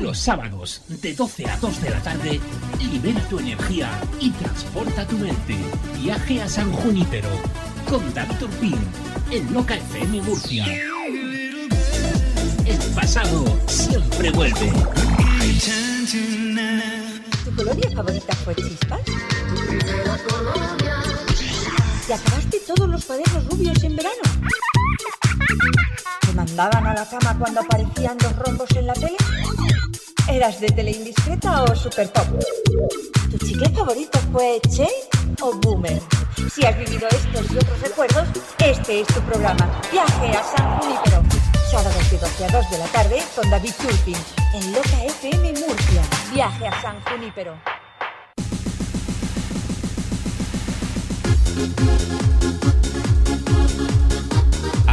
[0.00, 2.40] Los sábados, de 12 a 2 de la tarde,
[2.90, 5.56] libera tu energía y transporta tu mente.
[6.00, 7.28] Viaje a San Junípero
[7.88, 8.78] con David Urpín
[9.30, 10.64] en Loca FM Murcia.
[12.64, 14.72] El pasado siempre vuelve.
[17.44, 19.00] ¿Tu colonia favorita fue Chispas?
[22.06, 24.22] ¿Te acabaste todos los cuadernos rubios en verano?
[26.20, 29.16] ¿Te mandaban a la cama cuando aparecían los rombos en la tele?
[30.30, 32.26] ¿Eras de tele indiscreta o super top?
[33.32, 34.86] ¿Tu chicle favorito fue Che
[35.42, 36.00] o Boomer?
[36.52, 39.68] Si has vivido estos y otros recuerdos, este es tu programa.
[39.90, 41.22] Viaje a San Junípero.
[41.68, 44.16] Sábados de 12 a 2 de la tarde con David Turpin
[44.54, 46.02] en Loca FM Murcia.
[46.32, 47.58] Viaje a San Junípero.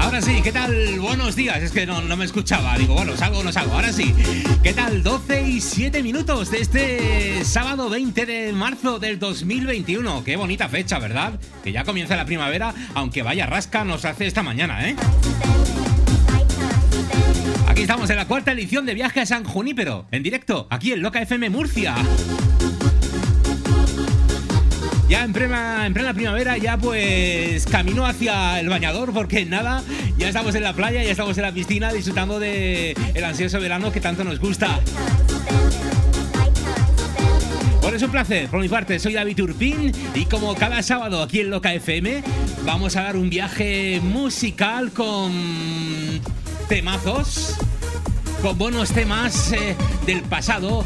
[0.07, 1.01] Ahora sí, ¿qué tal?
[1.01, 1.61] Buenos días.
[1.61, 2.77] Es que no, no me escuchaba.
[2.77, 3.73] Digo, bueno, salgo o no salgo.
[3.73, 4.15] Ahora sí.
[4.63, 5.03] ¿Qué tal?
[5.03, 10.23] 12 y 7 minutos de este sábado 20 de marzo del 2021.
[10.23, 11.37] Qué bonita fecha, ¿verdad?
[11.61, 14.95] Que ya comienza la primavera, aunque vaya rasca nos hace esta mañana, ¿eh?
[17.67, 21.01] Aquí estamos en la cuarta edición de Viaje a San Junípero, en directo, aquí en
[21.01, 21.95] Loca FM Murcia.
[25.09, 29.81] Ya en plena, en plena primavera, ya pues camino hacia el bañador, porque nada,
[30.17, 34.01] ya estamos en la playa, ya estamos en la piscina disfrutando de ansioso verano que
[34.01, 34.79] tanto nos gusta.
[37.87, 41.39] Por es un placer, por mi parte, soy David Urpín y como cada sábado aquí
[41.39, 42.21] en Loca FM,
[42.65, 45.31] vamos a dar un viaje musical con
[46.67, 47.55] temazos,
[48.41, 49.73] con buenos temas eh,
[50.05, 50.85] del pasado,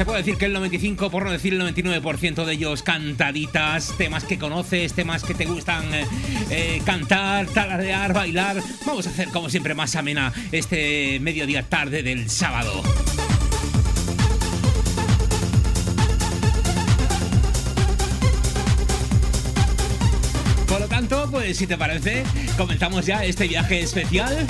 [0.00, 4.24] se puede decir que el 95, por no decir el 99% de ellos cantaditas, temas
[4.24, 6.06] que conoces, temas que te gustan eh,
[6.48, 8.62] eh, cantar, talarear, bailar.
[8.86, 12.82] Vamos a hacer como siempre más amena este mediodía tarde del sábado.
[20.66, 22.24] Por lo tanto, pues si te parece,
[22.56, 24.46] comenzamos ya este viaje especial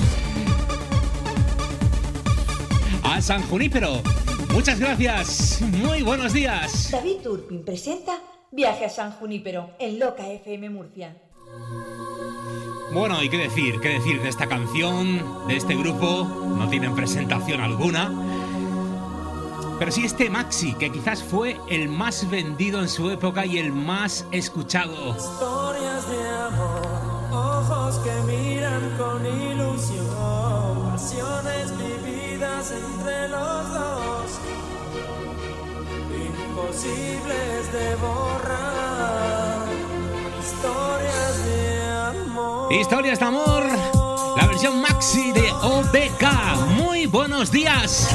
[3.03, 4.01] a San Junípero.
[4.53, 5.61] Muchas gracias.
[5.61, 6.91] Muy buenos días.
[6.91, 8.19] David Turpin presenta
[8.51, 11.15] Viaje a San Junípero en Loca FM Murcia.
[12.93, 17.61] Bueno, y qué decir, qué decir de esta canción, de este grupo, no tienen presentación
[17.61, 18.11] alguna.
[19.79, 23.71] Pero sí este Maxi, que quizás fue el más vendido en su época y el
[23.71, 25.15] más escuchado.
[25.15, 26.81] Historias de amor,
[27.31, 34.39] ojos que miran con ilusión, pasiones vividas entre los dos,
[36.49, 39.67] imposibles de borrar.
[40.39, 42.73] Historias de amor.
[42.73, 43.63] Historias de amor,
[44.37, 46.23] la versión Maxi de OBK.
[46.77, 48.07] Muy buenos días.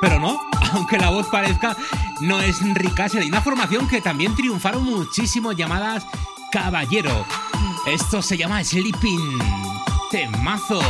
[0.00, 0.40] Pero no,
[0.72, 1.76] aunque la voz parezca,
[2.20, 3.28] no es Rick Astley.
[3.28, 6.06] Una formación que también triunfaron muchísimo llamadas
[6.52, 7.26] Caballero.
[7.86, 9.38] Esto se llama Sleeping.
[10.10, 10.80] Temazo.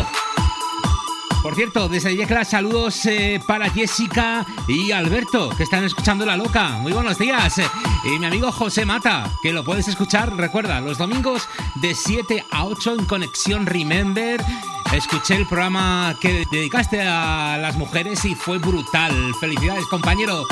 [1.42, 6.68] Por cierto, desde Yecla saludos eh, para Jessica y Alberto, que están escuchando La Loca.
[6.82, 7.62] Muy buenos días.
[8.04, 12.66] Y mi amigo José Mata, que lo puedes escuchar, recuerda, los domingos de 7 a
[12.66, 14.44] 8 en Conexión Remember.
[14.92, 19.12] Escuché el programa que dedicaste a las mujeres y fue brutal.
[19.38, 20.42] Felicidades, compañero.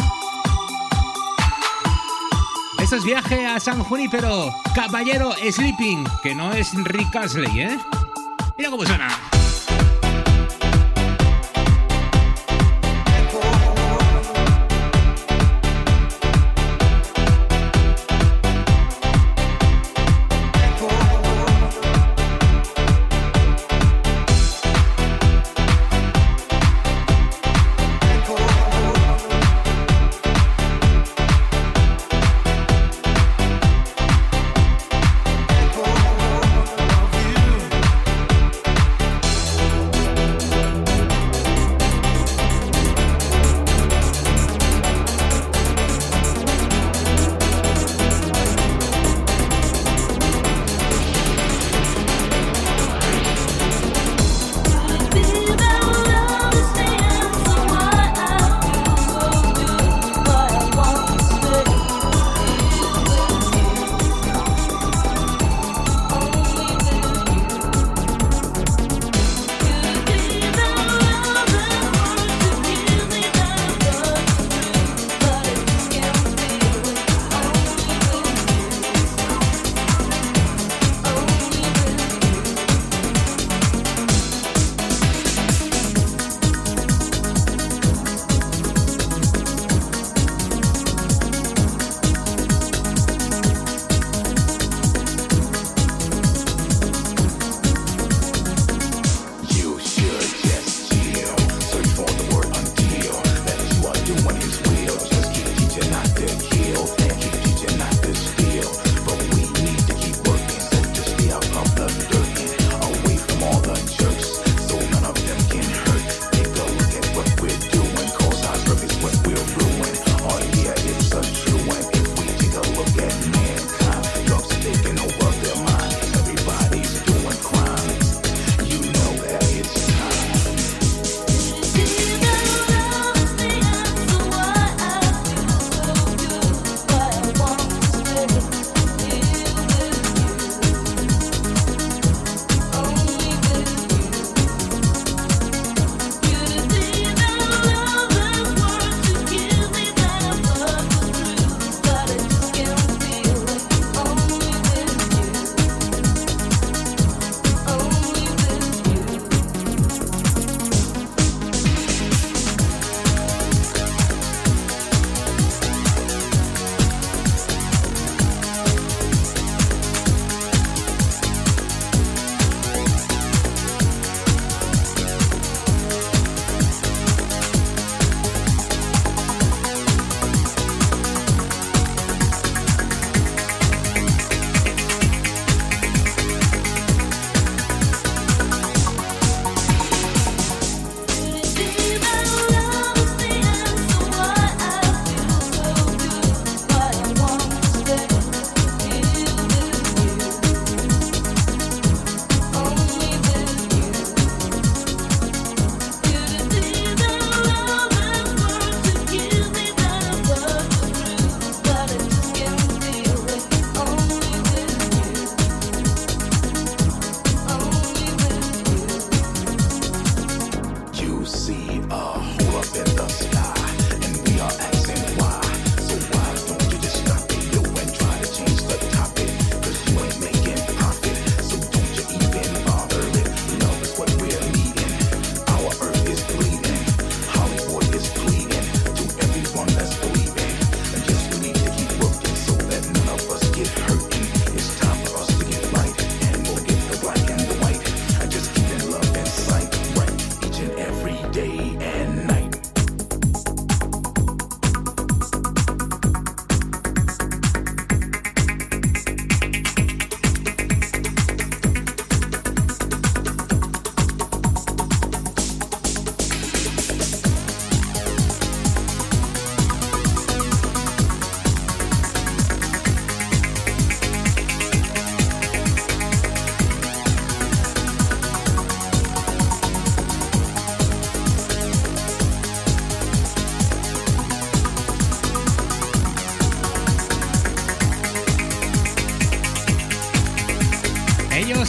[2.78, 7.78] Esto es viaje a San Junípero, Caballero Sleeping, que no es Rick Astley, ¿eh?
[8.56, 9.27] Mira cómo suena.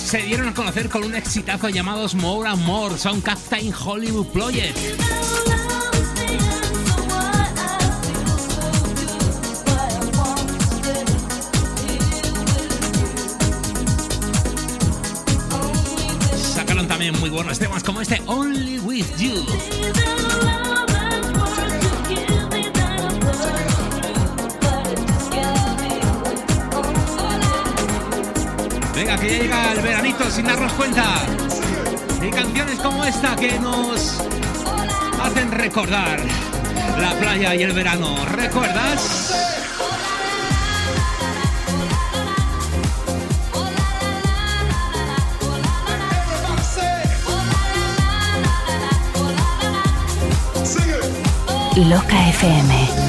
[0.10, 4.76] Se dieron a conocer con un exitazo llamado More and More, son Captain Hollywood Project.
[16.56, 20.09] Sacaron también muy buenos temas como este Only With You.
[29.20, 31.04] Que llega el veranito sin darnos cuenta.
[32.22, 34.20] Y canciones como esta que nos
[35.22, 36.20] hacen recordar
[37.00, 38.16] la playa y el verano.
[38.26, 39.36] ¿Recuerdas?
[51.76, 53.09] Loca FM.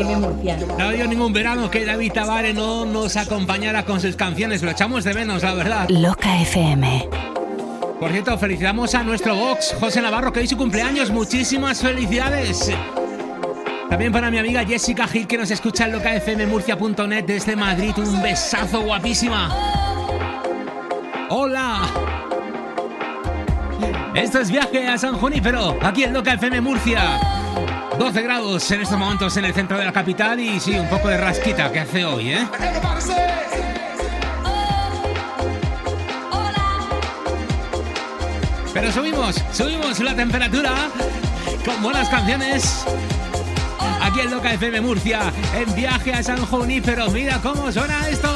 [0.00, 0.56] FM Murcia.
[0.78, 4.62] No ha habido ningún verano que David Tavares no nos acompañara con sus canciones.
[4.62, 5.88] Lo echamos de menos, la verdad.
[5.88, 7.08] Loca FM.
[7.98, 11.10] Por cierto, felicitamos a nuestro box, José Navarro, que hoy su cumpleaños.
[11.10, 12.70] Muchísimas felicidades.
[13.88, 17.92] También para mi amiga Jessica Gil, que nos escucha en locafmmurcia.net desde Madrid.
[17.96, 19.54] Un besazo guapísima.
[21.30, 21.82] Hola.
[24.14, 27.20] Esto es viaje a San Junípero, aquí en Loca FM Murcia.
[27.98, 31.08] 12 grados en estos momentos en el centro de la capital y sí, un poco
[31.08, 32.46] de rasquita que hace hoy, ¿eh?
[38.74, 40.72] Pero subimos, subimos la temperatura
[41.64, 42.84] con buenas canciones.
[44.02, 47.10] Aquí en Loca FM Murcia, en viaje a San Junípero.
[47.10, 48.35] Mira cómo suena esto.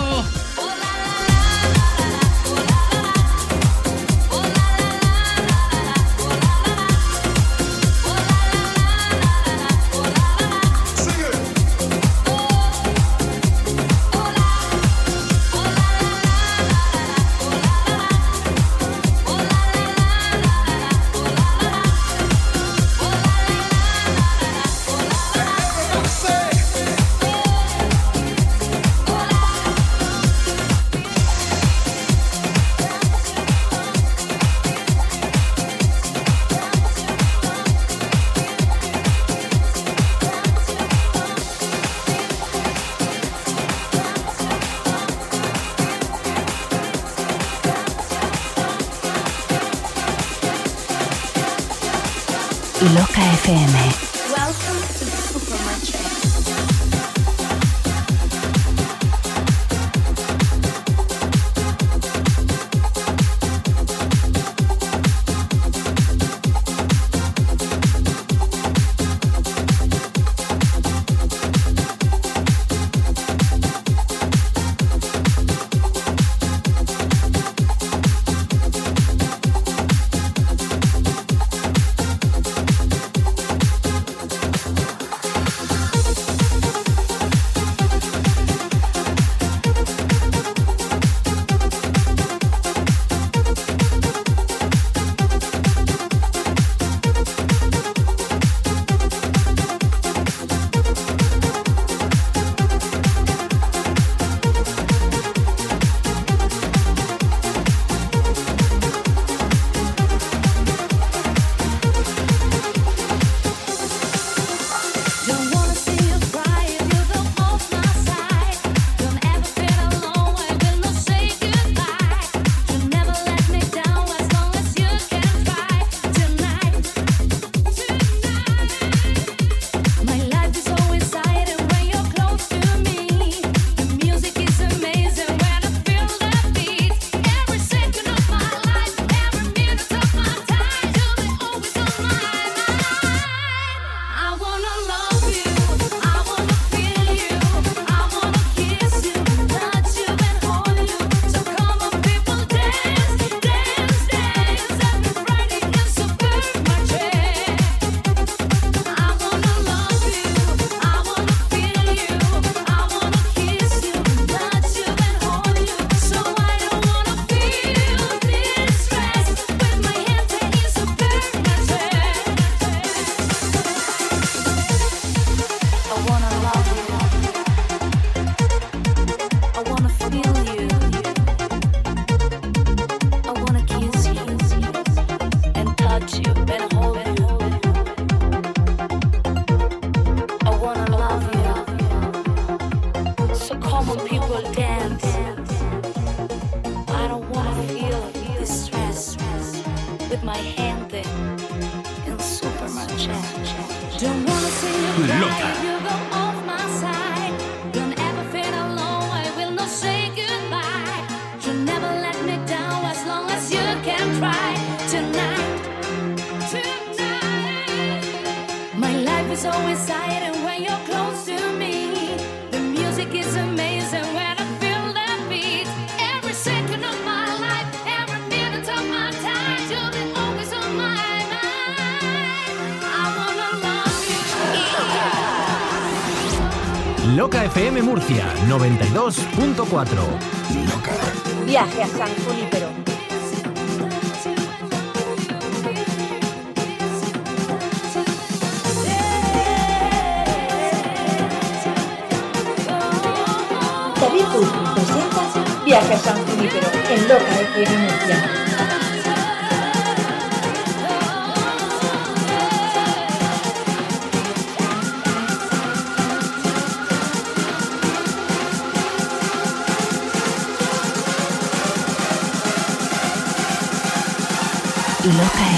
[239.65, 241.45] 92.4.
[241.47, 241.87] Viaje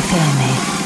[0.03, 0.82] FM.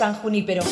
[0.00, 0.62] San Junípero.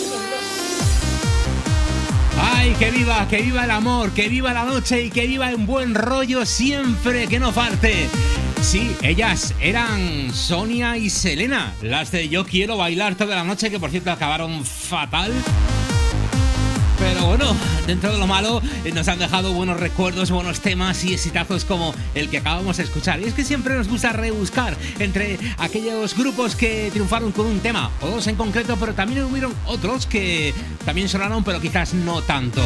[2.40, 5.66] ¡Ay, que viva, que viva el amor, que viva la noche y que viva un
[5.66, 8.08] buen rollo siempre, que no falte!
[8.62, 13.78] Sí, ellas eran Sonia y Selena, las de Yo quiero bailar toda la noche, que
[13.78, 15.30] por cierto acabaron fatal.
[17.18, 21.14] Pero bueno, dentro de lo malo, eh, nos han dejado buenos recuerdos, buenos temas y
[21.14, 23.18] exitazos como el que acabamos de escuchar.
[23.18, 27.90] Y es que siempre nos gusta rebuscar entre aquellos grupos que triunfaron con un tema,
[28.02, 30.54] o dos en concreto, pero también hubieron otros que
[30.84, 32.62] también sonaron, pero quizás no tanto.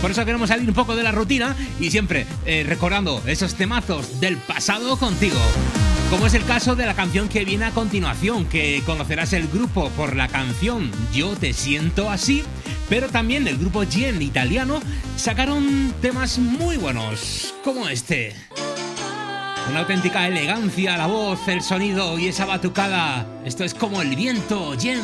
[0.00, 4.20] Por eso queremos salir un poco de la rutina y siempre eh, recordando esos temazos
[4.20, 5.38] del pasado contigo.
[6.14, 9.90] Como es el caso de la canción que viene a continuación, que conocerás el grupo
[9.90, 12.44] por la canción Yo te siento así,
[12.88, 14.80] pero también el grupo Gen italiano
[15.16, 18.32] sacaron temas muy buenos, como este.
[19.68, 23.26] Una auténtica elegancia, la voz, el sonido y esa batucada.
[23.44, 25.02] Esto es como el viento, Gen.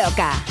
[0.00, 0.49] Loca.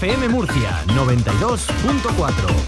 [0.00, 2.59] FM Murcia 92.4.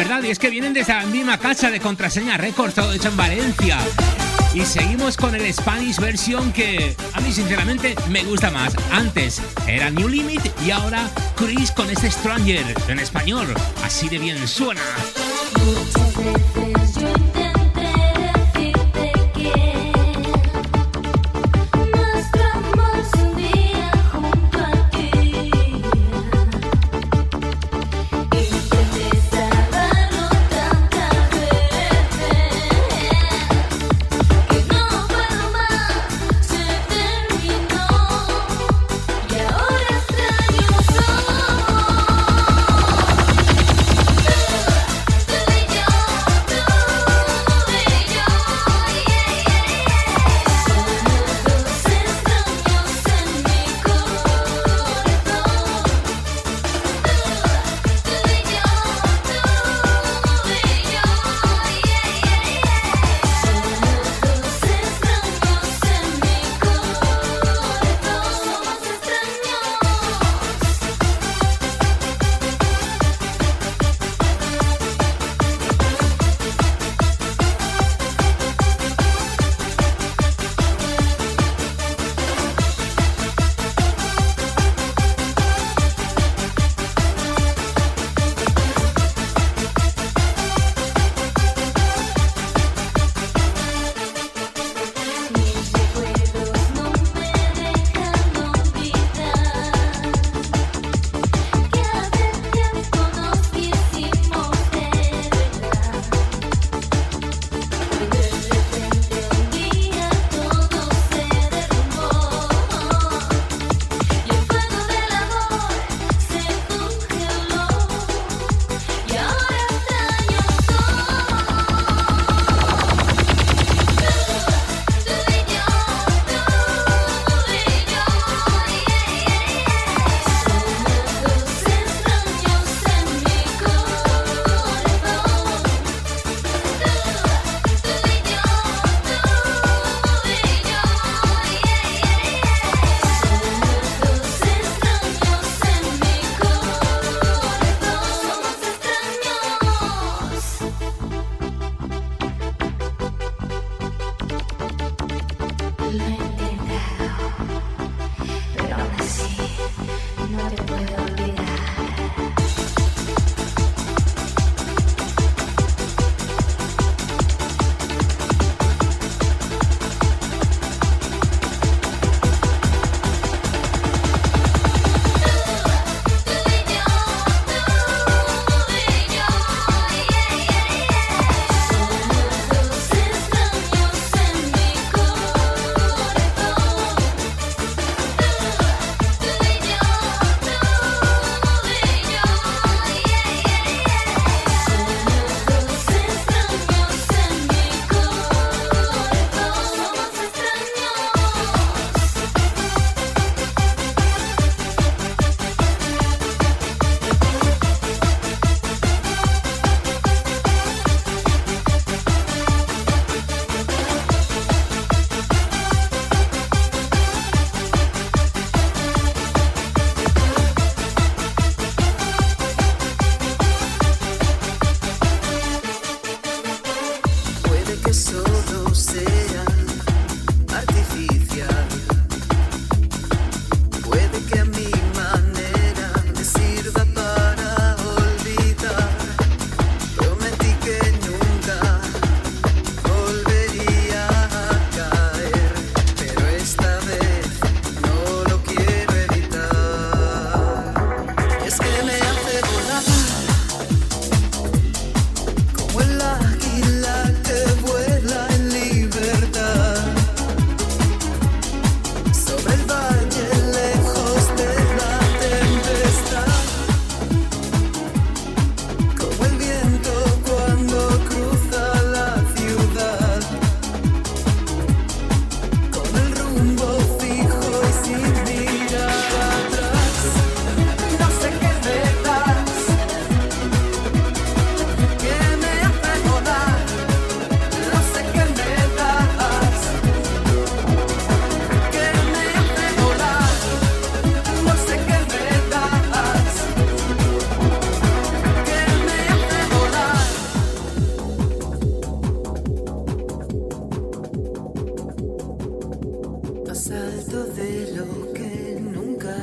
[0.00, 0.22] ¿verdad?
[0.22, 3.76] Y es que vienen de esa misma casa de contraseña Records, todo hecho en Valencia.
[4.54, 8.74] Y seguimos con el Spanish versión que a mí sinceramente me gusta más.
[8.92, 13.46] Antes era New Limit y ahora Chris con este Stranger en español.
[13.84, 14.80] Así de bien suena.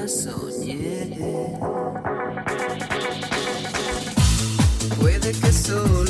[0.07, 1.17] Soñé.
[4.99, 6.06] Puede que solo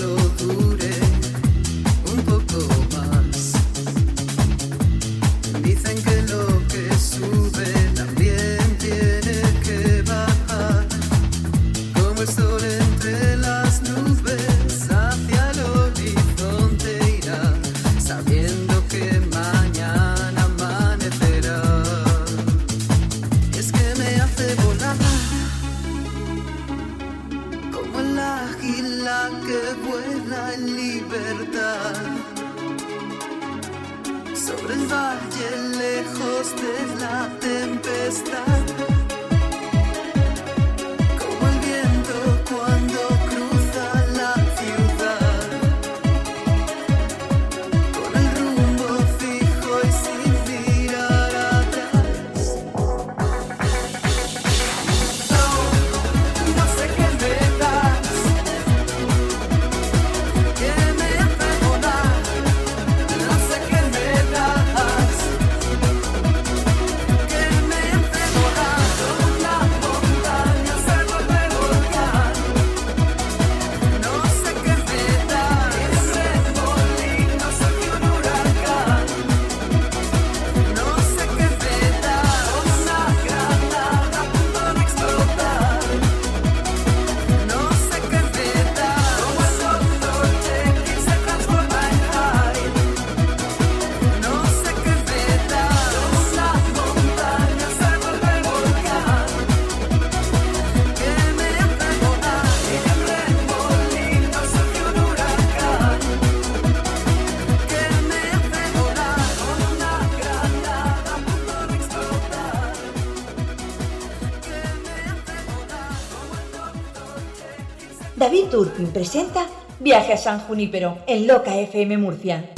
[118.58, 119.46] Turpin presenta
[119.80, 122.50] Viaje a San Junípero en Loca FM Murcia.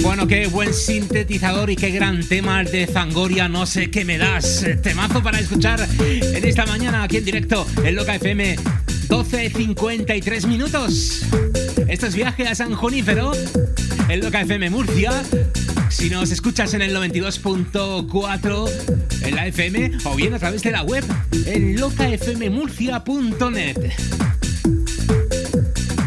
[0.00, 4.18] Bueno, qué buen sintetizador y qué gran tema el de Zangoria, no sé qué me
[4.18, 4.64] das.
[4.84, 8.54] Temazo para escuchar en esta mañana aquí en directo en Loca FM.
[9.08, 11.22] 12.53 minutos.
[11.88, 13.32] Esto es viaje a San Junípero
[14.08, 15.24] en Loca FM Murcia.
[15.90, 19.01] Si nos escuchas en el 92.4
[19.46, 21.02] FM o bien a través de la web
[21.46, 23.92] en locafmmurcia.net.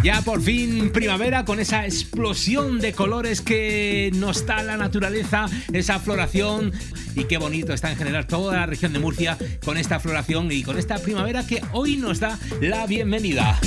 [0.04, 6.00] Ya por fin primavera con esa explosión de colores que nos da la naturaleza, esa
[6.00, 6.72] floración
[7.16, 10.62] y qué bonito está en general toda la región de Murcia con esta floración y
[10.62, 13.60] con esta primavera que hoy nos da la bienvenida.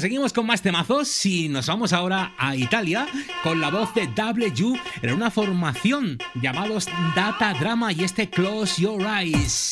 [0.00, 3.06] Seguimos con más temazos y nos vamos ahora a Italia
[3.42, 9.02] con la voz de W en una formación llamados Data Drama y este Close Your
[9.02, 9.69] Eyes.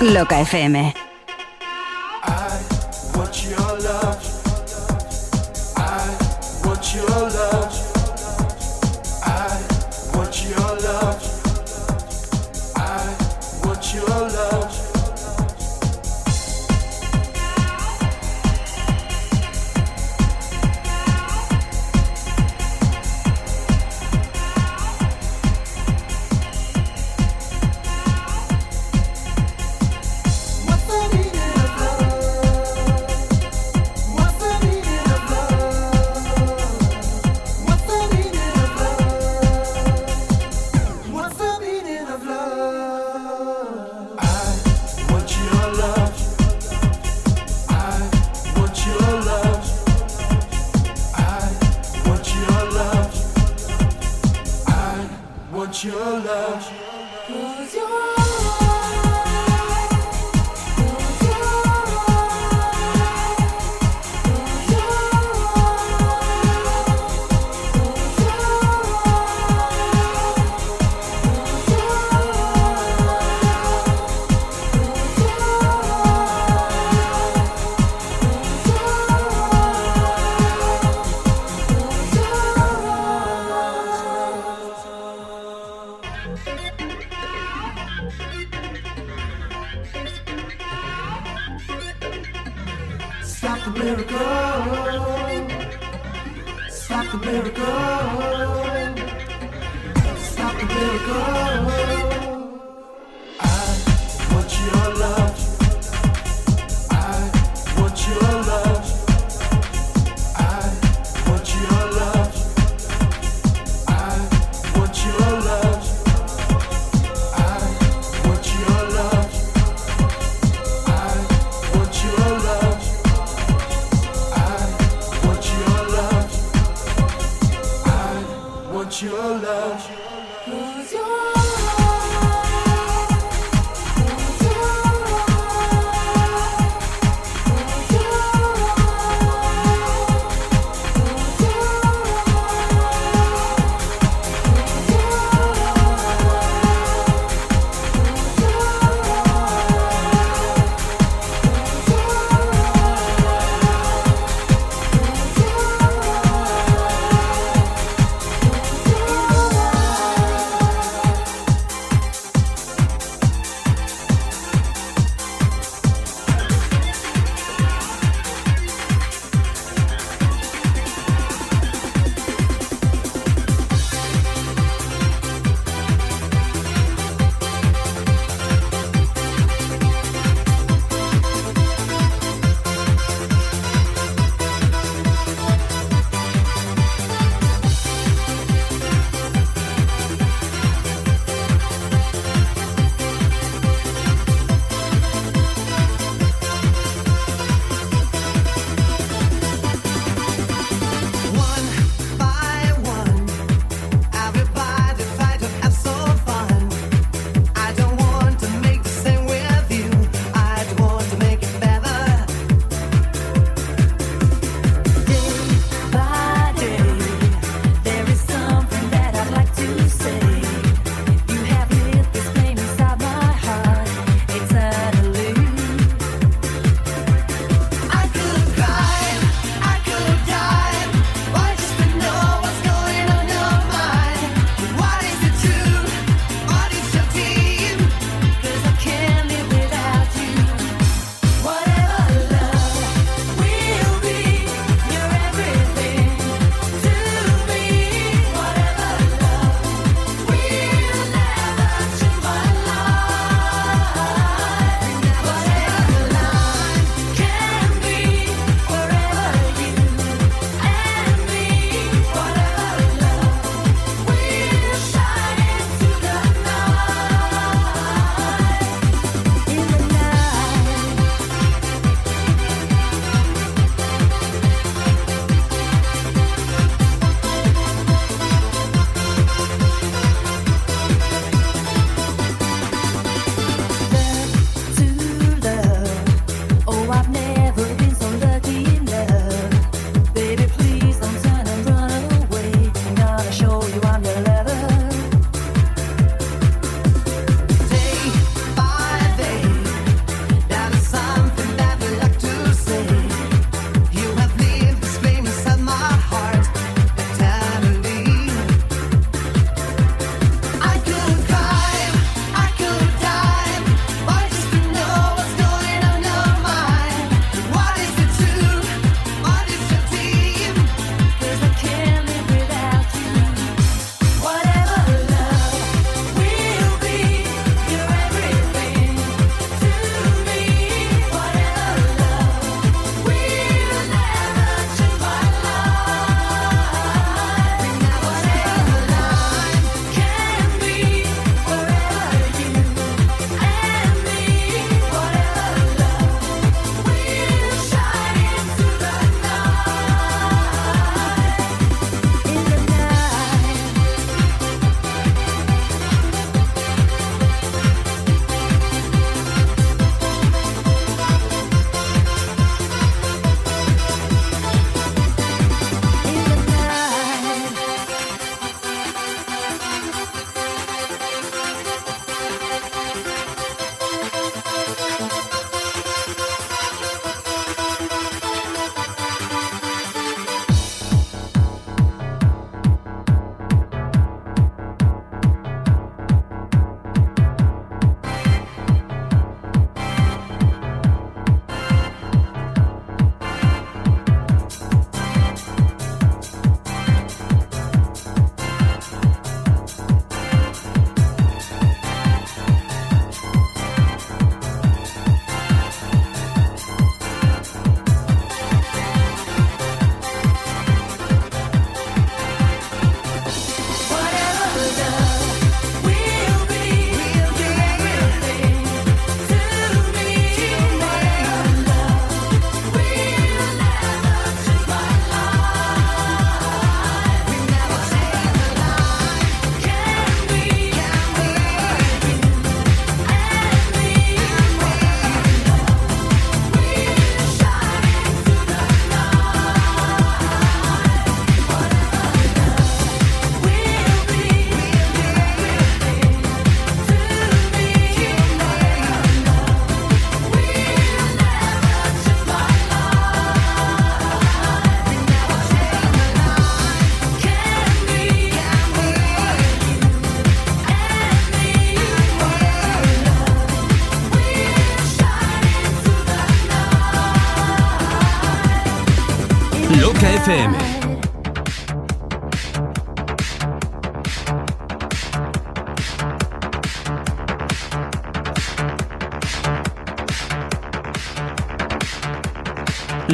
[0.00, 0.94] Loca FM.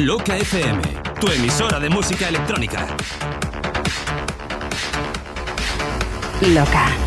[0.05, 0.81] Loca FM,
[1.19, 2.85] tu emisora de música electrónica.
[6.41, 7.04] Loca.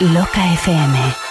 [0.00, 1.29] Loca FM.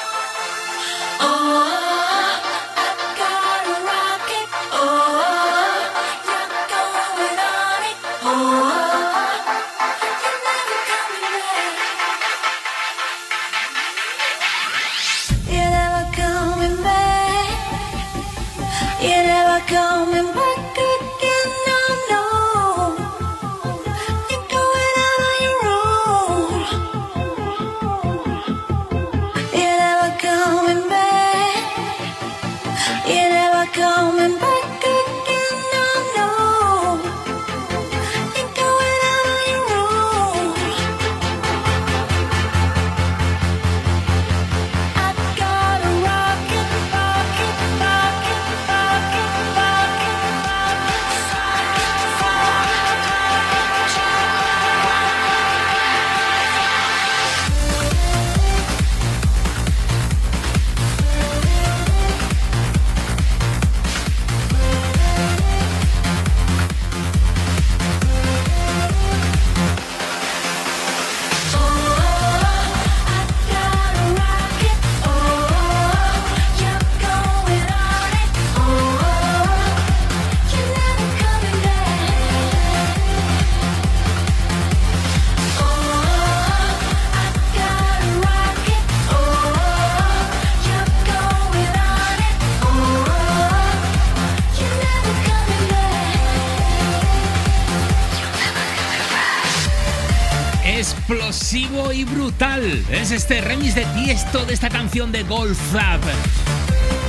[103.11, 105.99] este remix de Tiesto de esta canción de Golf Fab.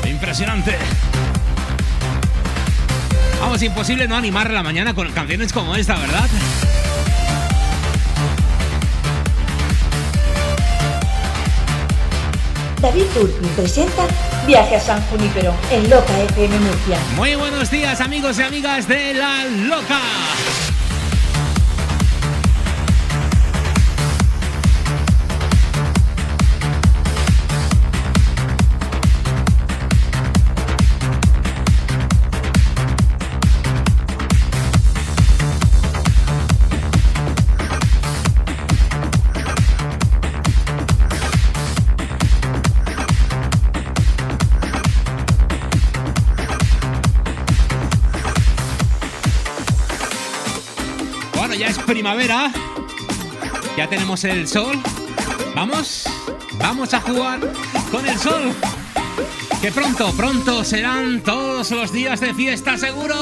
[0.08, 0.76] Impresionante.
[3.40, 6.28] Vamos, imposible no animar la mañana con canciones como esta, ¿verdad?
[12.80, 14.06] David Turpin presenta
[14.46, 16.98] Viaje a San Junípero en Loca FM Murcia.
[17.16, 20.00] Muy buenos días, amigos y amigas de La Loca.
[53.78, 54.78] Ya tenemos el sol.
[55.54, 56.04] Vamos,
[56.58, 57.40] vamos a jugar
[57.90, 58.52] con el sol.
[59.62, 63.16] Que pronto, pronto serán todos los días de fiesta, seguro.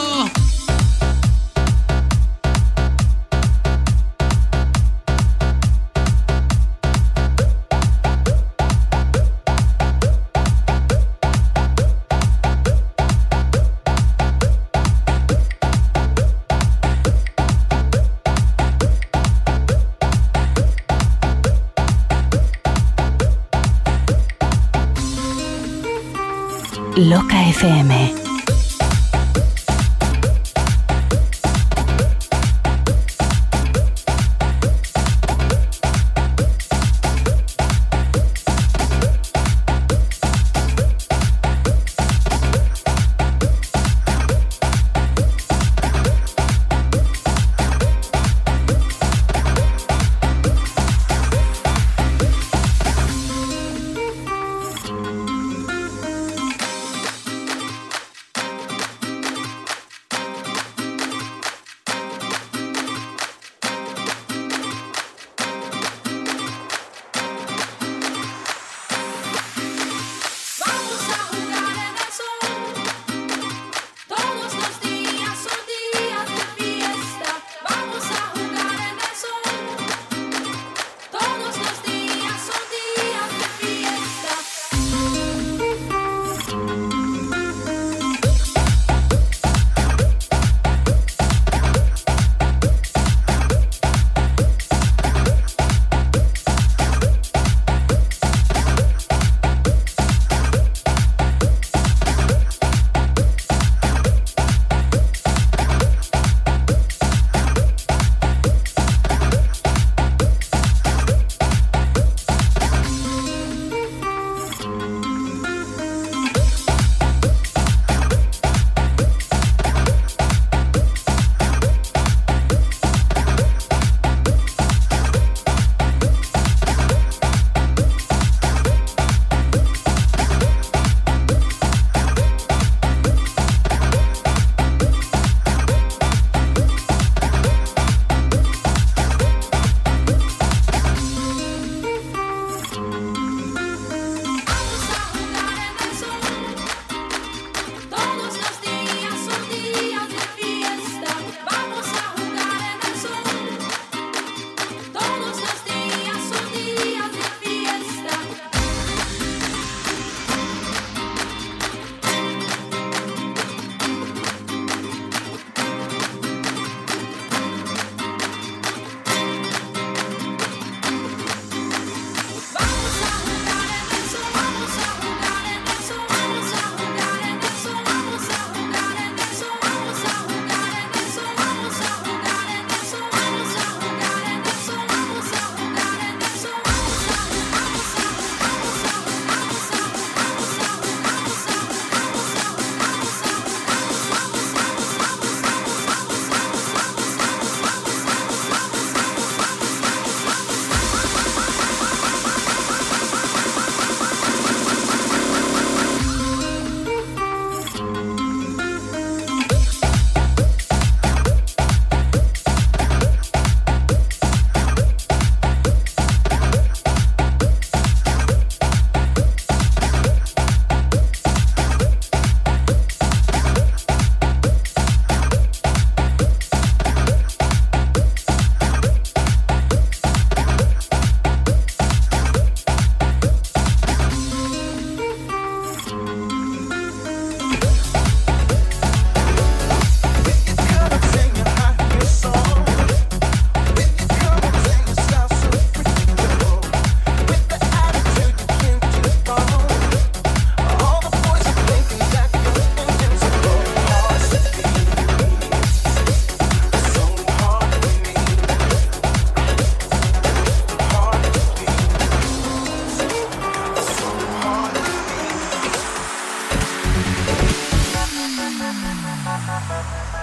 [27.58, 27.97] FM.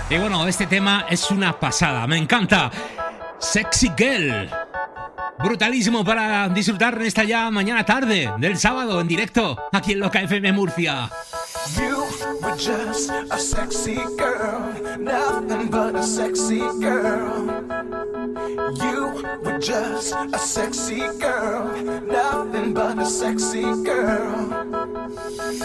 [0.09, 2.71] Y bueno, este tema es una pasada, me encanta.
[3.39, 4.49] Sexy Girl.
[5.39, 10.21] Brutalísimo para disfrutar en esta ya mañana tarde del sábado en directo aquí en Loca
[10.21, 11.09] FM Murcia.
[11.77, 12.05] You
[12.41, 17.47] were just a sexy girl, nothing but a sexy girl.
[18.81, 21.73] You were just a sexy girl,
[22.07, 24.49] nothing but a sexy girl.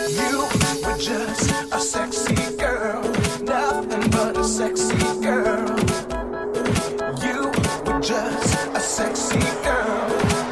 [0.09, 0.49] You
[0.85, 3.03] were just a sexy girl,
[3.71, 5.79] nothing but a sexy girl.
[7.25, 7.39] You
[7.87, 10.09] were just a sexy girl,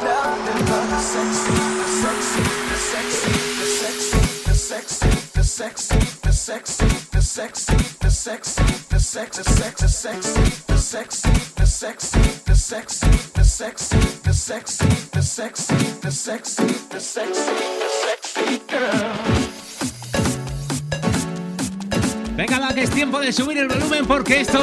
[0.06, 1.58] nothing but a sexy,
[2.02, 2.44] sexy,
[2.92, 3.34] sexy,
[3.80, 4.20] sexy,
[4.52, 11.30] sexy, the sexy, the sexy, the sexy, the sexy, the sexy, sexy, sexy, the sexy,
[11.56, 17.70] the sexy, the sexy, the sexy, the sexy, the sexy, the sexy, the sexy, the
[18.10, 19.37] sexy girl.
[22.38, 24.60] Venga, va, que es tiempo de subir el volumen porque esto,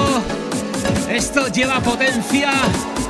[1.09, 2.53] esto lleva potencia.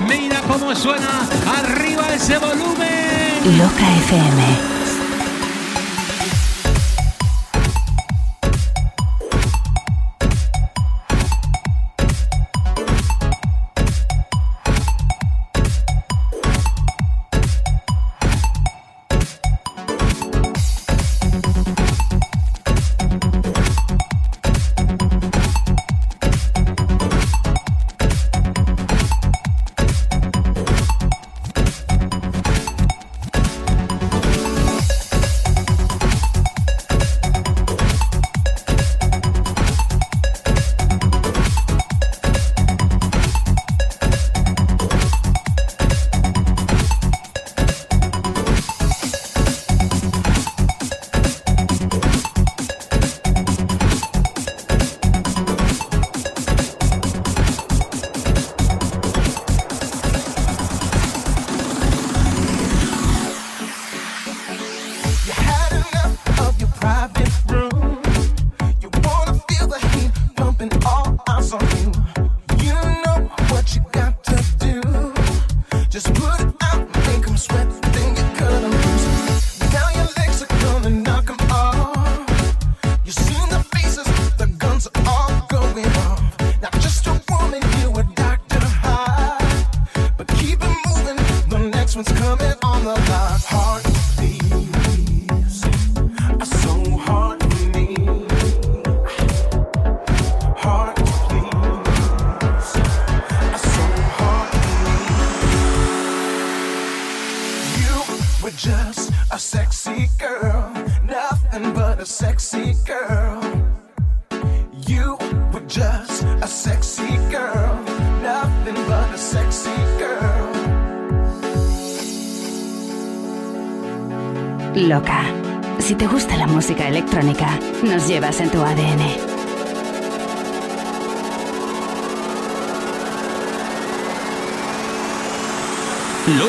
[0.08, 1.30] Mira cómo suena.
[1.60, 3.60] Arriba ese volumen.
[3.60, 4.75] Loca FM.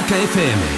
[0.06, 0.75] KFM FM.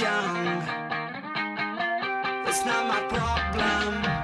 [0.00, 0.60] young.
[2.44, 4.23] That's not my problem.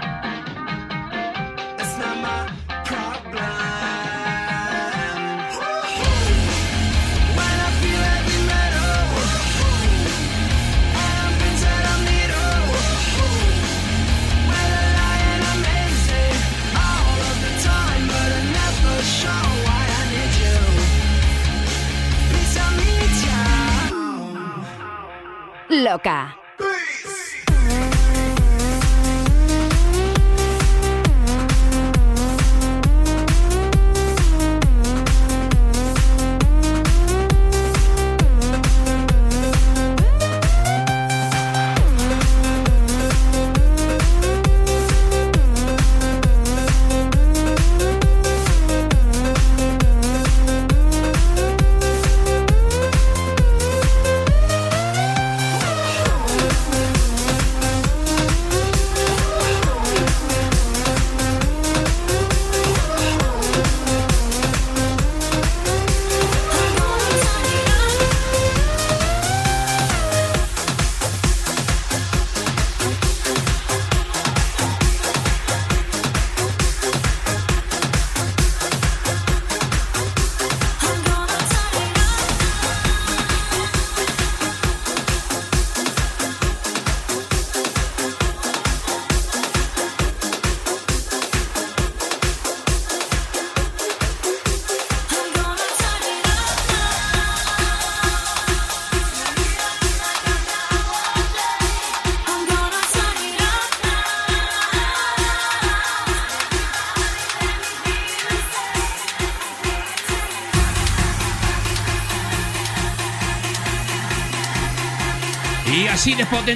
[25.90, 26.39] loca.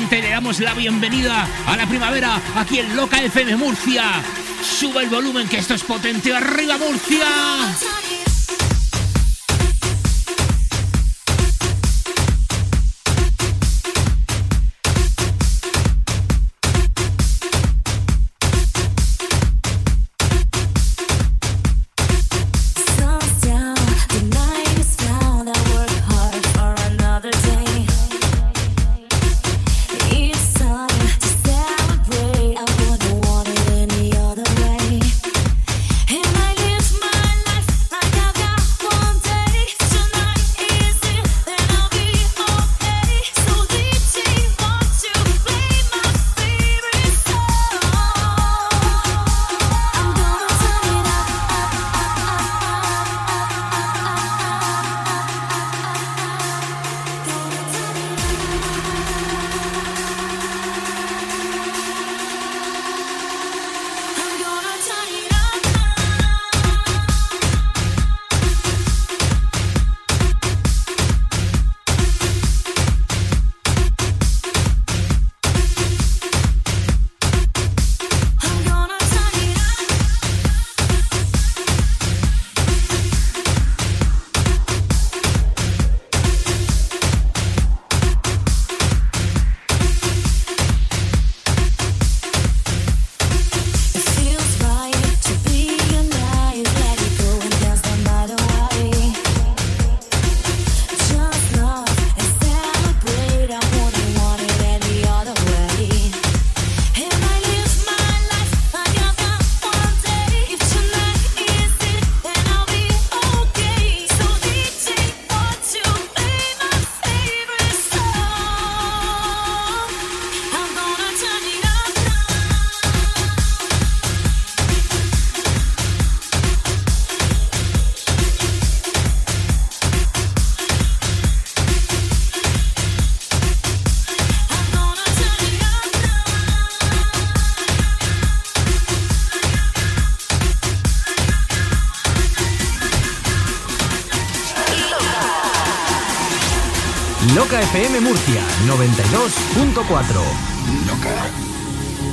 [0.01, 4.25] le damos la bienvenida a la primavera aquí en Loca FM Murcia.
[4.61, 6.35] Sube el volumen que esto es potente.
[6.35, 8.04] ¡Arriba Murcia!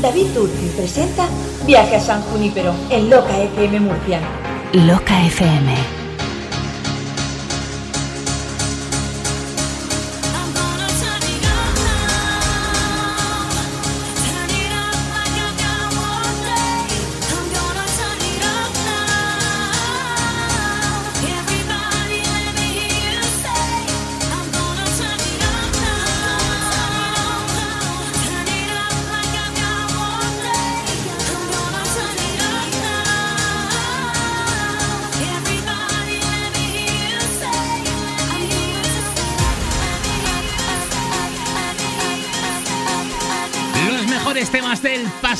[0.02, 1.28] David Turci presenta
[1.66, 4.20] Viaje a San Junípero en Loca FM Murcia.
[4.74, 6.01] Loca FM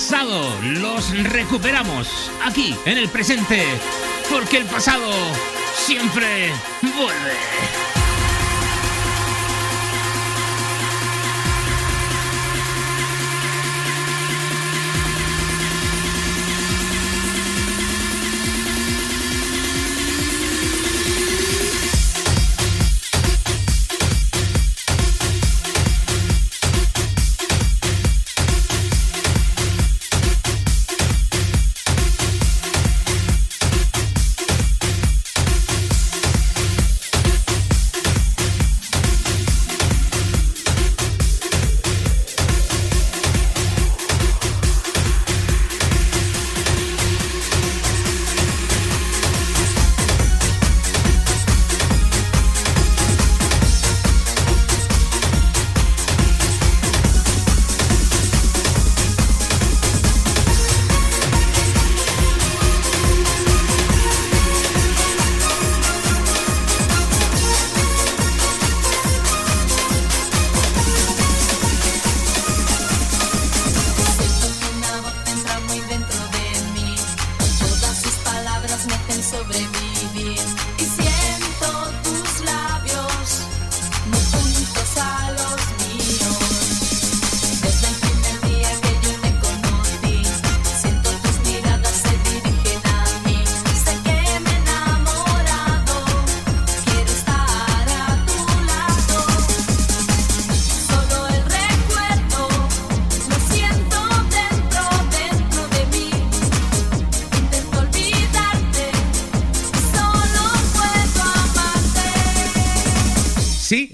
[0.02, 3.64] pasado los recuperamos aquí en el presente,
[4.32, 5.12] porque el pasado
[5.76, 6.50] siempre
[6.82, 7.71] vuelve.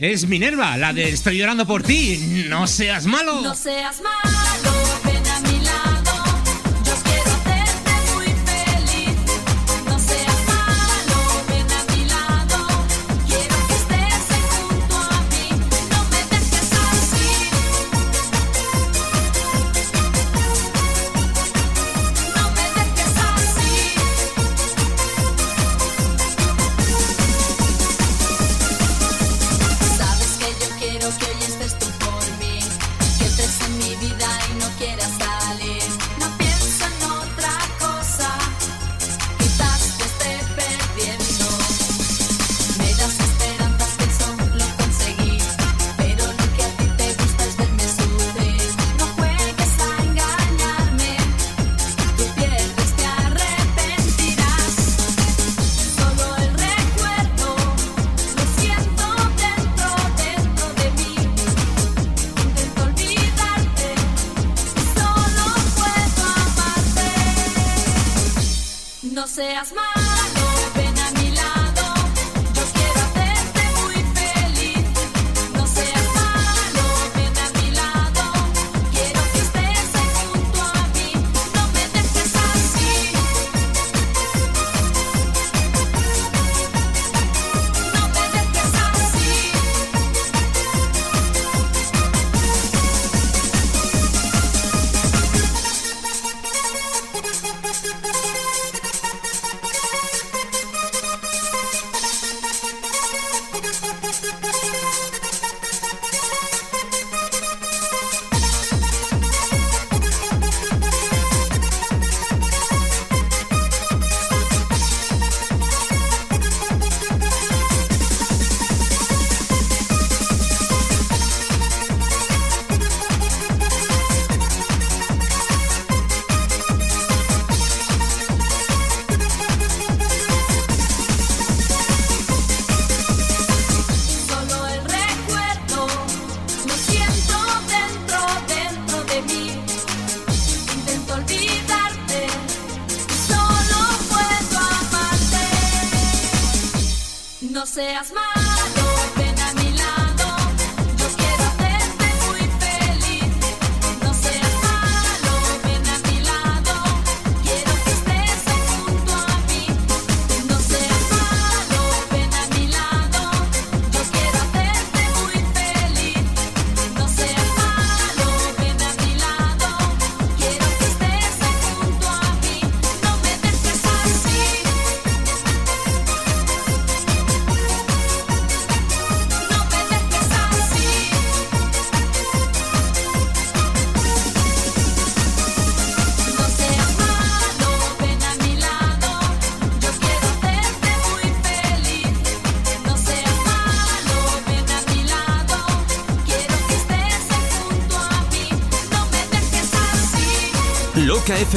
[0.07, 2.45] Es Minerva, la de Estoy llorando por ti.
[2.47, 3.41] No seas malo.
[3.41, 4.16] No seas malo.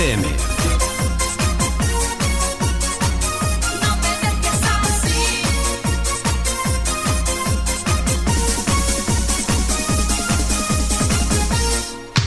[0.01, 0.25] FM.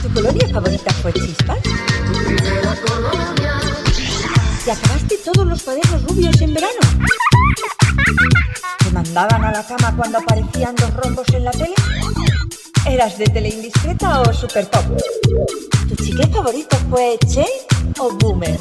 [0.02, 1.58] ¿Tu colonia favorita fue Chispas?
[4.64, 6.72] ¿Te acabaste todos los cuadernos rubios en verano?
[8.84, 11.74] ¿Te mandaban a la cama cuando aparecían dos rombos en la tele?
[12.86, 14.84] ¿Eras de tele indiscreta o super pop?
[15.88, 17.44] ¿Tu chicle favorito fue Che
[17.98, 18.60] o Boomer?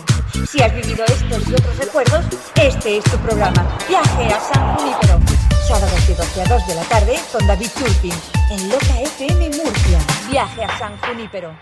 [0.49, 2.25] Si has vivido estos y otros recuerdos,
[2.55, 3.77] este es tu programa.
[3.87, 5.19] Viaje a San Junípero.
[5.67, 8.13] Sábados de 12 a 2 de la tarde con David Turpin
[8.51, 9.99] en Loca FM Murcia.
[10.31, 11.53] Viaje a San Junípero.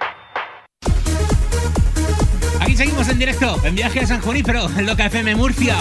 [2.59, 5.75] Aquí seguimos en directo, en viaje a San Junípero, en Loca FM Murcia.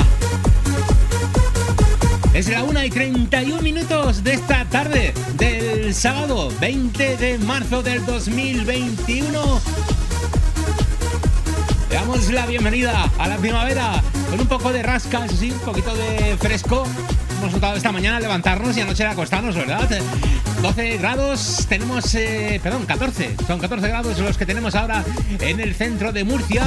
[2.41, 8.07] Es la 1 y 31 minutos de esta tarde del sábado 20 de marzo del
[8.07, 9.61] 2021.
[11.91, 15.59] Le damos la bienvenida a la primavera con un poco de rasca, eso sí, un
[15.59, 16.87] poquito de fresco.
[17.41, 20.01] Hemos notado esta mañana levantarnos y anoche acostarnos, ¿verdad?
[20.63, 23.37] 12 grados, tenemos, eh, perdón, 14.
[23.47, 25.05] Son 14 grados los que tenemos ahora
[25.41, 26.65] en el centro de Murcia.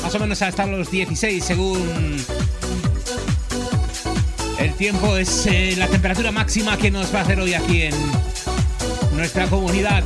[0.00, 2.24] Más o menos hasta los 16 según
[4.82, 7.94] tiempo es eh, la temperatura máxima que nos va a hacer hoy aquí en
[9.14, 10.02] nuestra comunidad.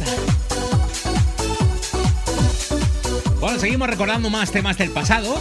[3.41, 5.41] Bueno, seguimos recordando más temas del pasado.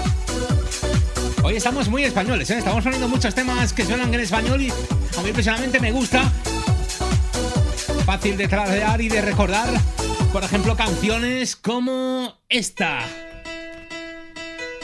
[1.44, 2.60] Hoy estamos muy españoles, ¿eh?
[2.60, 6.32] estamos poniendo muchos temas que suenan en español y a mí personalmente me gusta.
[8.06, 9.68] Fácil de tradear y de recordar.
[10.32, 13.02] Por ejemplo, canciones como esta.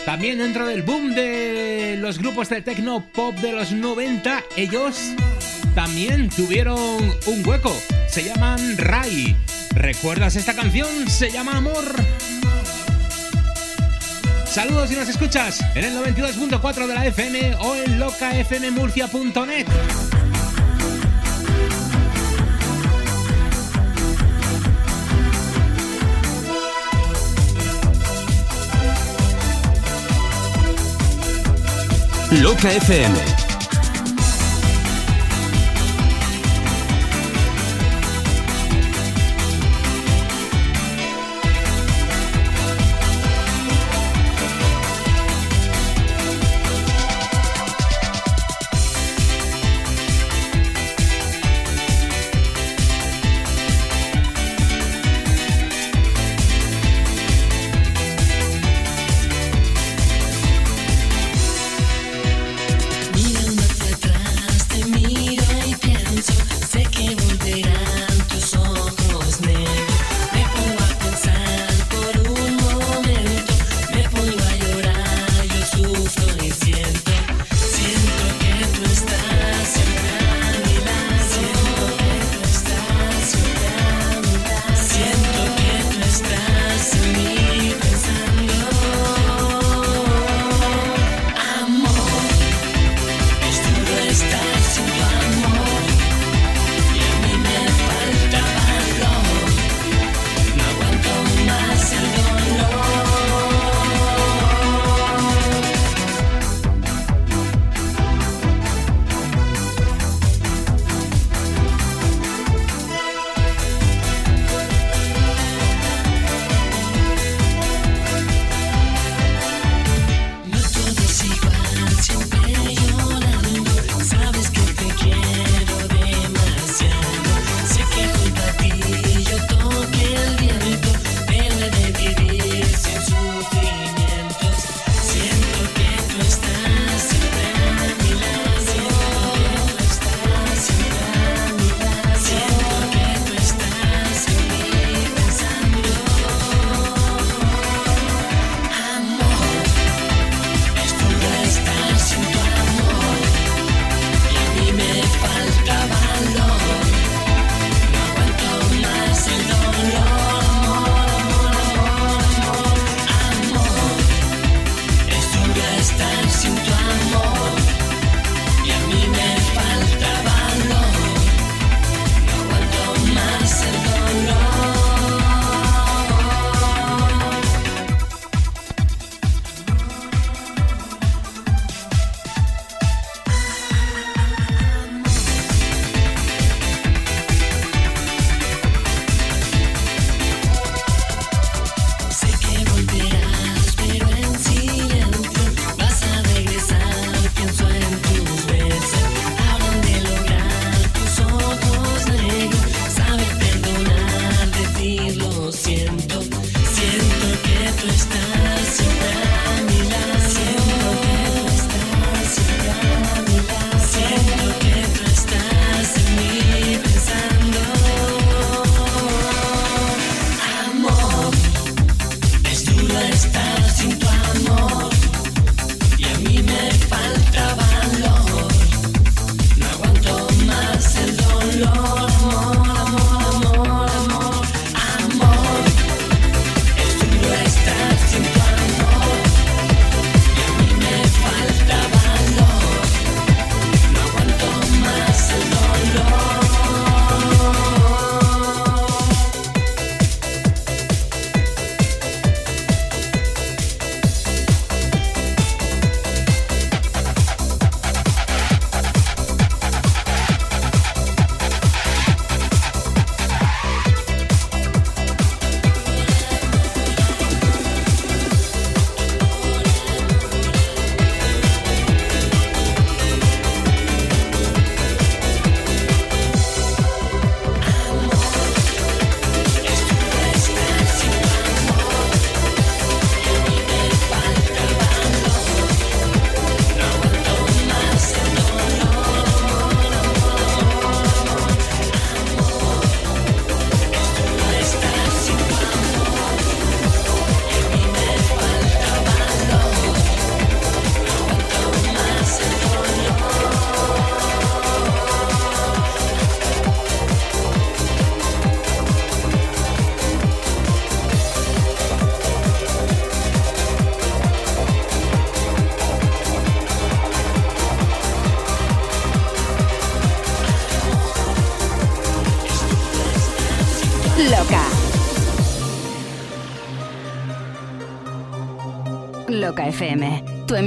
[0.05, 4.97] También dentro del boom de los grupos de techno pop de los 90, ellos
[5.75, 6.77] también tuvieron
[7.25, 7.75] un hueco.
[8.07, 9.35] Se llaman Rai.
[9.73, 11.09] ¿Recuerdas esta canción?
[11.09, 11.83] Se llama Amor.
[14.45, 19.67] Saludos si nos escuchas en el 92.4 de la FM o en locafmmurcia.net.
[32.39, 33.50] Loca FM.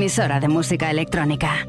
[0.05, 1.67] Emisora de música electrónica.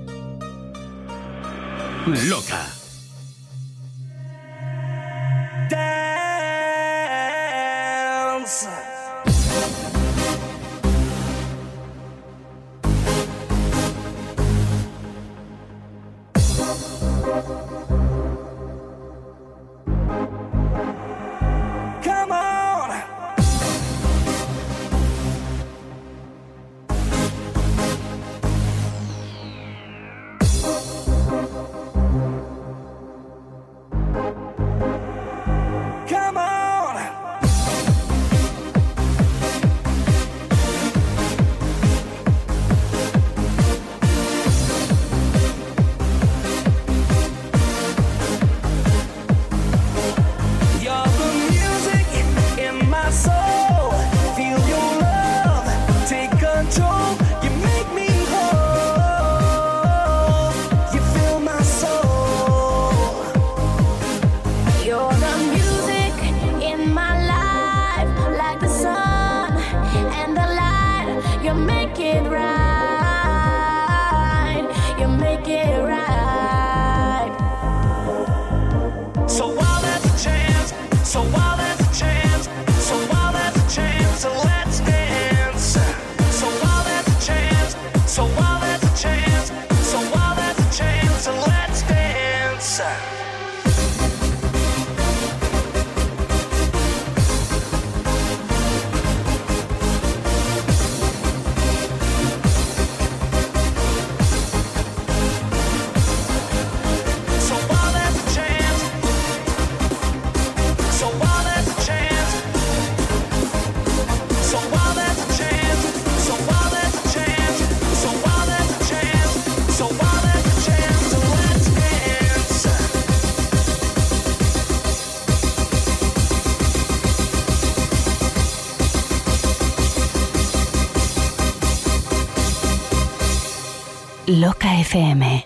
[134.86, 135.45] FM.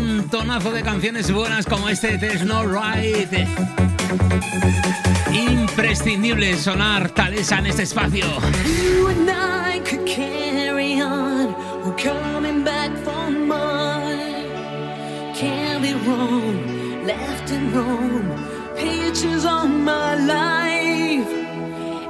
[0.00, 3.46] montonazo de canciones buenas como este de Snow Ride.
[5.32, 8.26] Imprescindible sonar talesa en este espacio.
[8.66, 11.54] You and I could carry on,
[11.84, 14.16] we're coming back for more.
[15.34, 21.28] Can't be wrong, left and wrong, pictures on my life.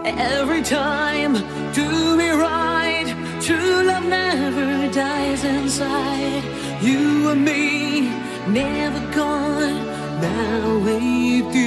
[0.07, 1.35] Every time,
[1.75, 6.43] do me right, true love never dies inside.
[6.81, 7.74] You and me.
[8.55, 9.85] never gone
[10.21, 11.64] my way through.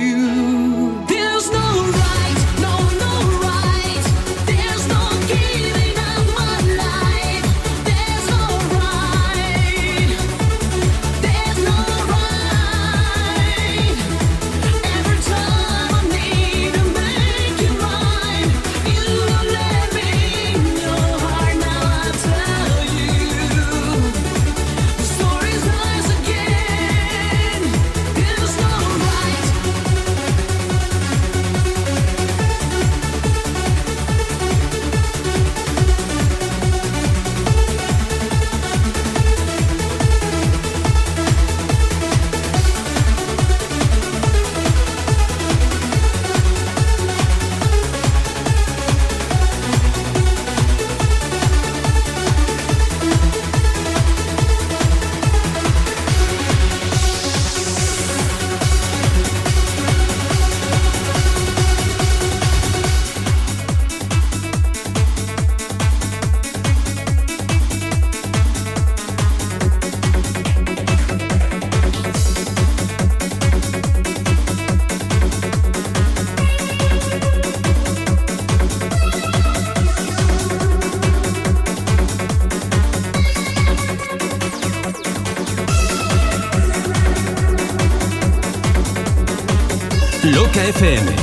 [90.67, 91.16] FM.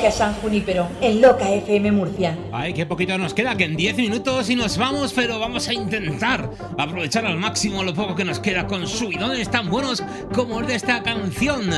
[0.00, 2.34] Viaje a San Junípero en Loca FM Murcia.
[2.52, 5.74] Ay, qué poquito nos queda, que en 10 minutos y nos vamos, pero vamos a
[5.74, 6.48] intentar
[6.78, 10.02] aprovechar al máximo lo poco que nos queda con subidones tan buenos
[10.34, 11.68] como el de esta canción.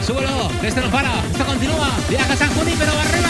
[0.00, 1.90] Súbelo, que esto no para, esto continúa.
[2.08, 3.28] Viaja a San Junípero, arriba.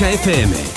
[0.00, 0.69] Loca FM.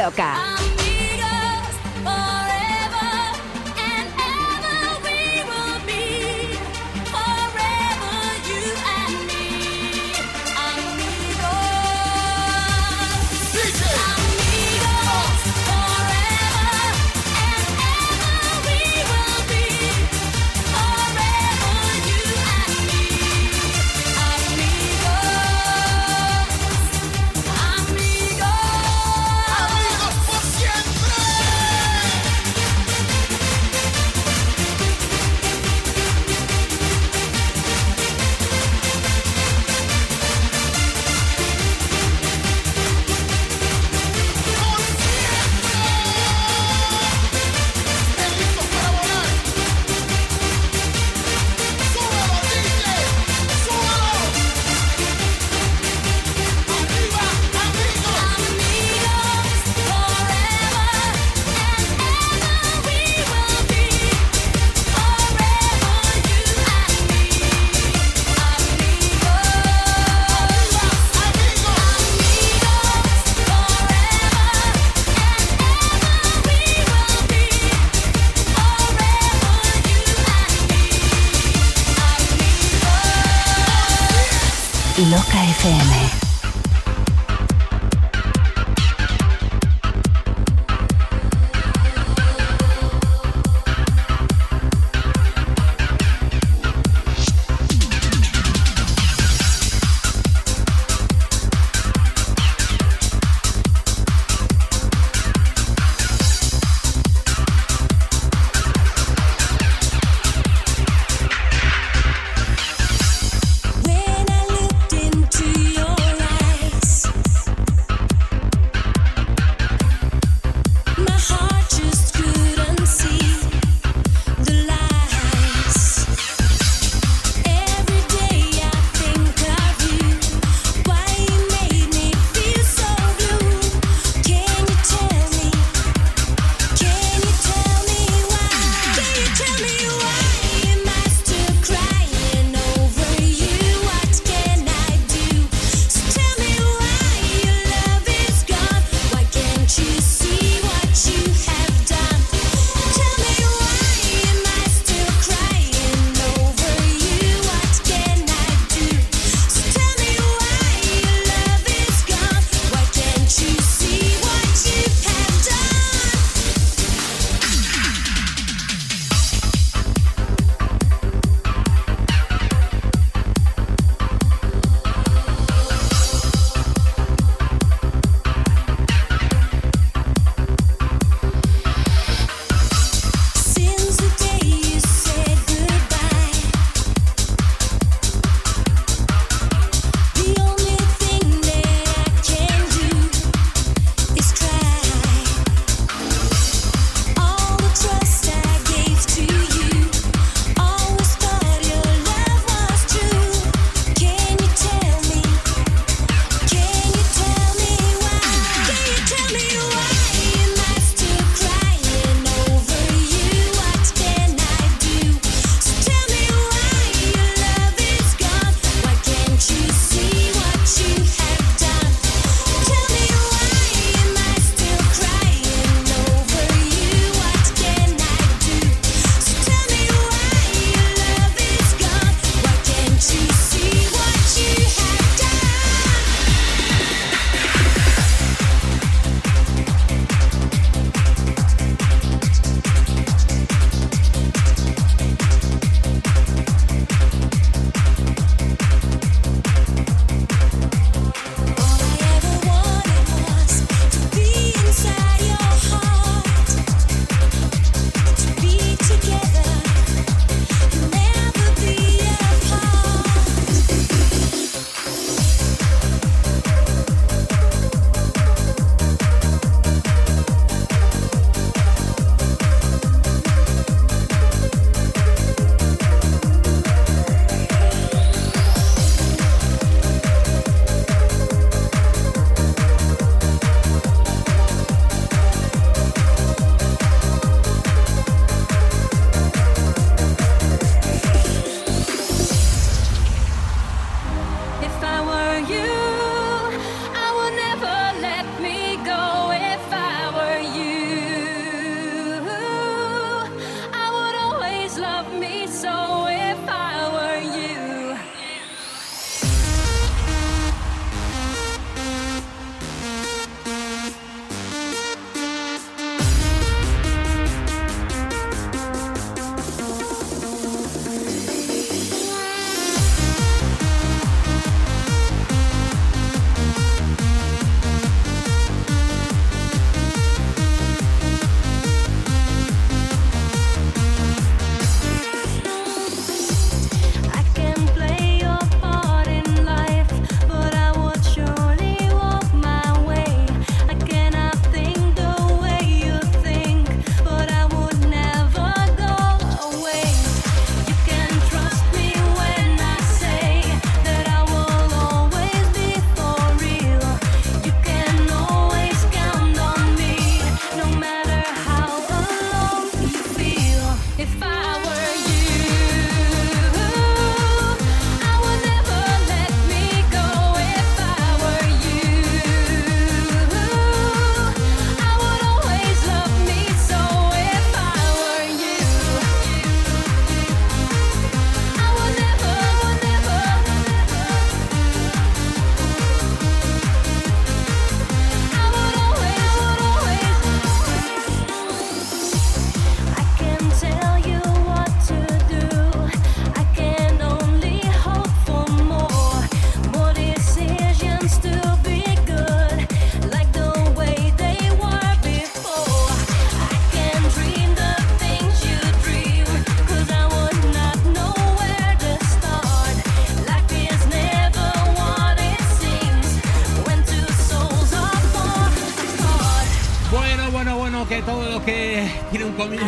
[0.00, 0.49] Loca.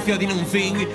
[0.05, 0.89] Tiene un comienzo tiene un fin.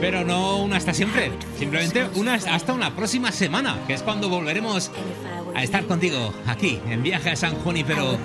[0.00, 1.32] Pero no una hasta siempre.
[1.58, 4.90] Simplemente una hasta una próxima semana, que es cuando volveremos
[5.54, 8.18] a estar contigo aquí en Viaje a San Junípero.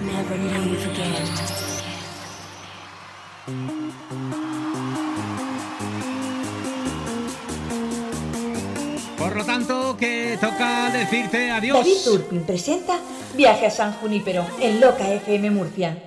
[9.18, 11.80] Por lo tanto, que toca decirte adiós.
[11.80, 13.00] David Turpin presenta
[13.36, 15.98] Viaje a San Junípero en Loca FM Murcia.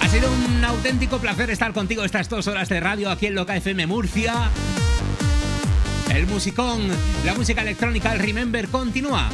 [0.00, 3.56] Ha sido un auténtico placer estar contigo estas dos horas de radio aquí en Loca
[3.56, 4.50] FM Murcia.
[6.14, 6.82] El musicón,
[7.24, 9.30] la música electrónica, el Remember continúa.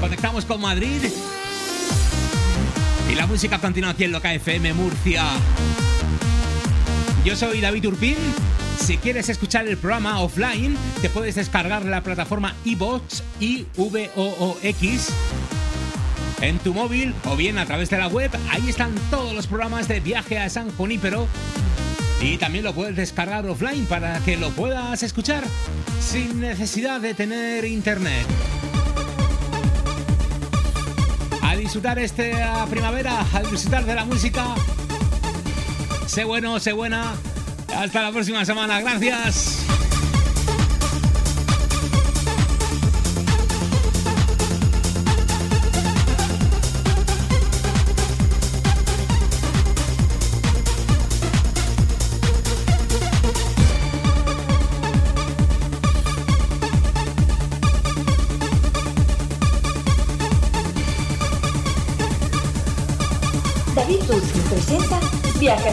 [0.00, 1.02] Conectamos con Madrid.
[3.10, 5.24] Y la música continúa aquí en Loca FM Murcia.
[7.24, 8.16] Yo soy David Urpin.
[8.78, 14.22] Si quieres escuchar el programa offline, te puedes descargar la plataforma iVoox, i v o
[14.24, 15.12] o x
[16.40, 18.30] en tu móvil o bien a través de la web.
[18.50, 21.26] Ahí están todos los programas de viaje a San Junípero.
[22.20, 25.44] Y también lo puedes descargar offline para que lo puedas escuchar
[26.00, 28.26] sin necesidad de tener internet.
[31.42, 34.54] A disfrutar esta primavera, a disfrutar de la música.
[36.06, 37.14] Sé bueno, sé buena.
[37.76, 38.80] Hasta la próxima semana.
[38.80, 39.67] Gracias.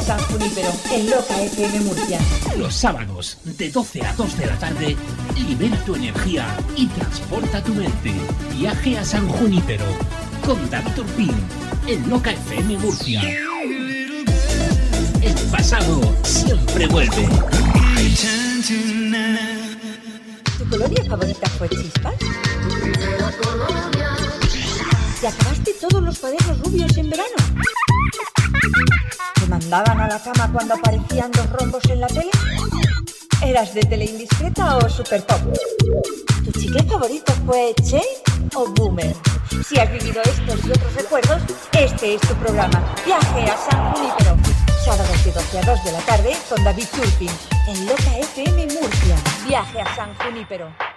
[0.02, 2.20] San Junípero en Loca FM Murcia.
[2.58, 4.96] Los sábados, de 12 a 2 de la tarde,
[5.36, 6.46] libera tu energía
[6.76, 8.14] y transporta tu mente.
[8.54, 9.86] Viaje a San Junípero
[10.46, 11.34] con David Orpín
[11.88, 13.22] en Loca FM Murcia.
[15.22, 17.28] El pasado siempre vuelve.
[20.58, 22.16] ¿Tu colonia favorita fue Chispas?
[25.22, 27.36] ¿Te acabaste todos los cuadernos rubios en verano?
[29.66, 32.30] ¿Te mandaban a la cama cuando aparecían dos rombos en la tele?
[33.42, 35.40] ¿Eras de tele indiscreta o super pop?
[36.44, 38.00] ¿Tu chicle favorito fue Che
[38.54, 39.16] o Boomer?
[39.68, 42.80] Si has vivido estos y otros recuerdos, este es tu programa.
[43.06, 44.38] Viaje a San Junípero.
[44.86, 47.32] Sábados de 12 a 2 de la tarde con David Turpin
[47.68, 49.16] en Loca FM Murcia.
[49.48, 50.95] Viaje a San Junípero.